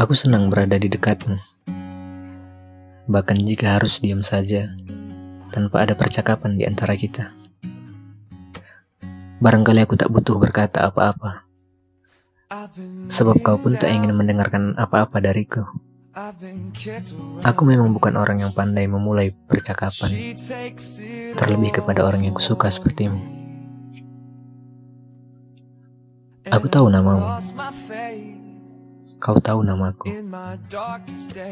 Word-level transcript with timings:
Aku 0.00 0.16
senang 0.16 0.48
berada 0.48 0.80
di 0.80 0.88
dekatmu. 0.88 1.36
Bahkan 3.04 3.36
jika 3.44 3.76
harus 3.76 4.00
diam 4.00 4.24
saja, 4.24 4.72
tanpa 5.52 5.84
ada 5.84 5.92
percakapan 5.92 6.56
di 6.56 6.64
antara 6.64 6.96
kita. 6.96 7.36
Barangkali 9.44 9.84
aku 9.84 10.00
tak 10.00 10.08
butuh 10.08 10.40
berkata 10.40 10.88
apa-apa. 10.88 11.44
Sebab 13.12 13.44
kau 13.44 13.60
pun 13.60 13.76
tak 13.76 13.92
ingin 13.92 14.16
mendengarkan 14.16 14.72
apa-apa 14.80 15.20
dariku. 15.20 15.68
Aku 17.44 17.68
memang 17.68 17.92
bukan 17.92 18.16
orang 18.16 18.40
yang 18.40 18.56
pandai 18.56 18.88
memulai 18.88 19.36
percakapan, 19.36 20.16
terlebih 21.36 21.76
kepada 21.76 22.08
orang 22.08 22.24
yang 22.24 22.32
kusuka 22.32 22.72
sepertimu. 22.72 23.20
Aku 26.48 26.72
tahu 26.72 26.88
namamu, 26.88 27.36
Kau 29.20 29.36
tahu 29.36 29.60
namaku. 29.60 30.08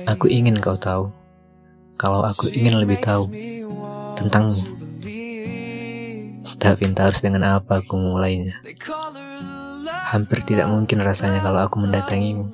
Aku 0.09 0.25
ingin 0.33 0.57
kau 0.57 0.81
tahu. 0.81 1.13
Kalau 2.01 2.25
aku 2.25 2.49
ingin 2.49 2.81
lebih 2.81 2.97
tahu 2.97 3.29
tentangmu. 4.17 4.57
Tapi 6.57 6.81
entah 6.89 7.05
harus 7.05 7.21
dengan 7.21 7.61
apa 7.61 7.85
aku 7.85 8.01
memulainya. 8.01 8.57
Hampir 10.09 10.41
tidak 10.49 10.73
mungkin 10.73 11.05
rasanya 11.05 11.45
kalau 11.45 11.61
aku 11.61 11.77
mendatangimu. 11.77 12.49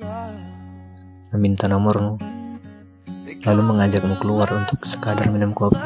Meminta 1.31 1.71
nomormu. 1.71 2.19
Lalu 3.47 3.61
mengajakmu 3.63 4.19
keluar 4.19 4.51
untuk 4.51 4.83
sekadar 4.83 5.31
minum 5.31 5.55
kopi. 5.55 5.79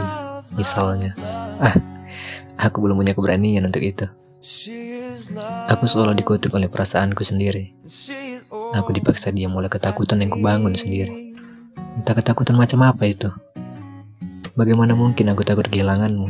Misalnya. 0.57 1.13
Ah, 1.62 1.77
aku 2.57 2.82
belum 2.82 2.98
punya 2.98 3.13
keberanian 3.13 3.62
untuk 3.70 3.85
itu. 3.85 4.09
Aku 5.70 5.85
selalu 5.85 6.18
dikutuk 6.18 6.49
oleh 6.57 6.66
perasaanku 6.66 7.21
sendiri. 7.21 7.77
Aku 8.70 8.94
dipaksa 8.94 9.34
diam 9.34 9.58
oleh 9.58 9.66
ketakutan 9.66 10.22
yang 10.22 10.30
kubangun 10.30 10.77
sendiri. 10.77 11.34
Entah 11.98 12.13
ketakutan 12.13 12.54
macam 12.54 12.85
apa 12.85 13.10
itu. 13.10 13.34
Bagaimana 14.54 14.93
mungkin 14.93 15.34
aku 15.34 15.41
takut 15.41 15.66
kehilanganmu? 15.66 16.30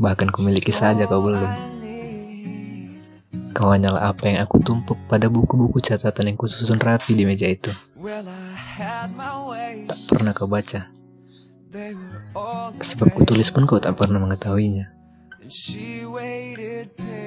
Bahkan 0.00 0.32
kumiliki 0.32 0.72
saja 0.72 1.04
kau 1.04 1.20
belum. 1.20 1.76
Kau 3.56 3.72
hanyalah 3.72 4.12
apa 4.12 4.28
yang 4.28 4.44
aku 4.44 4.60
tumpuk 4.60 4.96
pada 5.08 5.28
buku-buku 5.32 5.80
catatan 5.80 6.32
yang 6.32 6.36
kususun 6.36 6.80
rapi 6.80 7.16
di 7.16 7.24
meja 7.24 7.48
itu. 7.48 7.72
Tak 9.88 9.98
pernah 10.12 10.32
kau 10.36 10.48
baca. 10.48 10.88
Sebab 12.80 13.08
kutulis 13.16 13.48
pun 13.52 13.64
kau 13.64 13.80
tak 13.80 13.96
pernah 13.96 14.20
mengetahuinya. 14.20 14.92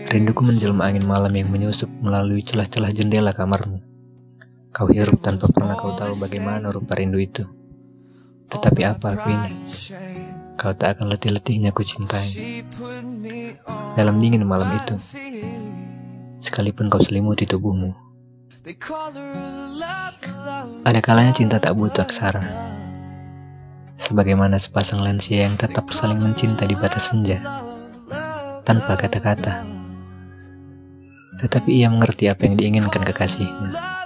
Rinduku 0.10 0.42
menjelma 0.42 0.90
angin 0.90 1.06
malam 1.06 1.34
yang 1.34 1.50
menyusup 1.50 1.90
melalui 2.02 2.46
celah-celah 2.46 2.94
jendela 2.94 3.34
kamarmu. 3.34 3.89
Kau 4.70 4.86
hirup 4.86 5.18
tanpa 5.26 5.50
pernah 5.50 5.74
kau 5.74 5.98
tahu 5.98 6.14
bagaimana 6.22 6.70
rupa 6.70 6.94
rindu 6.94 7.18
itu. 7.18 7.42
Tetapi 8.50 8.82
apa 8.86 9.18
aku 9.18 9.28
ini? 9.34 9.52
Kau 10.54 10.78
tak 10.78 10.98
akan 10.98 11.10
letih-letihnya 11.16 11.74
ku 11.74 11.82
cintai. 11.82 12.62
Dalam 13.98 14.22
dingin 14.22 14.46
malam 14.46 14.70
itu, 14.78 14.94
sekalipun 16.38 16.86
kau 16.86 17.02
selimuti 17.02 17.50
tubuhmu. 17.50 17.98
Ada 20.86 21.00
kalanya 21.02 21.34
cinta 21.34 21.58
tak 21.58 21.74
butuh 21.74 22.06
aksara. 22.06 22.46
Sebagaimana 23.98 24.62
sepasang 24.62 25.02
lansia 25.02 25.50
yang 25.50 25.58
tetap 25.58 25.90
saling 25.90 26.22
mencinta 26.22 26.70
di 26.70 26.78
batas 26.78 27.10
senja. 27.10 27.42
Tanpa 28.62 28.94
kata-kata. 28.96 29.66
Tetapi 31.42 31.70
ia 31.74 31.90
mengerti 31.90 32.30
apa 32.30 32.46
yang 32.46 32.54
diinginkan 32.54 33.02
kekasihnya. 33.02 33.99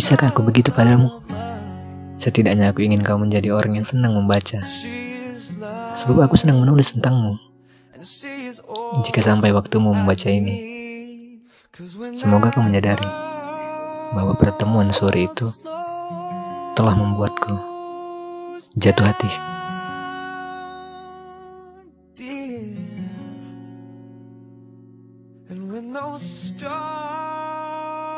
Bisakah 0.00 0.32
aku 0.32 0.40
begitu 0.40 0.72
padamu? 0.72 1.12
Setidaknya 2.16 2.72
aku 2.72 2.80
ingin 2.80 3.04
kau 3.04 3.20
menjadi 3.20 3.52
orang 3.52 3.76
yang 3.76 3.84
senang 3.84 4.16
membaca. 4.16 4.64
Sebab 5.92 6.24
aku 6.24 6.40
senang 6.40 6.56
menulis 6.56 6.96
tentangmu. 6.96 7.36
Jika 9.04 9.20
sampai 9.20 9.52
waktumu 9.52 9.92
membaca 9.92 10.32
ini, 10.32 10.56
semoga 12.16 12.48
kau 12.48 12.64
menyadari 12.64 13.04
bahwa 14.16 14.32
pertemuan 14.40 14.88
sore 14.88 15.28
itu 15.28 15.52
telah 16.72 16.96
membuatku 16.96 17.60
jatuh 18.80 19.04
hati. 19.04 19.28
And 25.52 25.68
when 25.68 25.92
those 25.92 26.24
stars 26.24 27.19